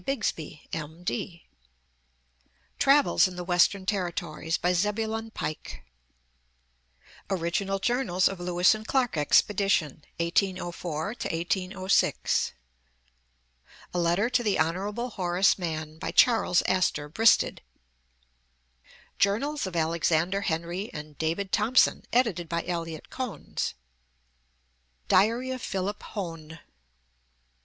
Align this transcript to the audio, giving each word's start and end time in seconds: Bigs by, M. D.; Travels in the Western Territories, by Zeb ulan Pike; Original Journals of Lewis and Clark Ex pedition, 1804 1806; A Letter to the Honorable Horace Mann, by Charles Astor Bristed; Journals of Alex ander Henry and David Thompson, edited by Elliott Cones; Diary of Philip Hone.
Bigs 0.03 0.31
by, 0.31 0.61
M. 0.73 1.03
D.; 1.03 1.45
Travels 2.79 3.27
in 3.27 3.35
the 3.35 3.43
Western 3.43 3.85
Territories, 3.85 4.57
by 4.57 4.73
Zeb 4.73 4.97
ulan 4.97 5.29
Pike; 5.29 5.83
Original 7.29 7.77
Journals 7.77 8.27
of 8.27 8.39
Lewis 8.39 8.73
and 8.73 8.87
Clark 8.87 9.15
Ex 9.15 9.43
pedition, 9.43 10.01
1804 10.19 11.05
1806; 11.05 12.53
A 13.93 13.99
Letter 13.99 14.27
to 14.27 14.41
the 14.41 14.57
Honorable 14.57 15.11
Horace 15.11 15.59
Mann, 15.59 15.99
by 15.99 16.09
Charles 16.09 16.63
Astor 16.63 17.07
Bristed; 17.07 17.61
Journals 19.19 19.67
of 19.67 19.75
Alex 19.75 20.11
ander 20.11 20.41
Henry 20.41 20.89
and 20.91 21.15
David 21.19 21.51
Thompson, 21.51 22.05
edited 22.11 22.49
by 22.49 22.65
Elliott 22.65 23.11
Cones; 23.11 23.75
Diary 25.07 25.51
of 25.51 25.61
Philip 25.61 26.01
Hone. 26.01 26.57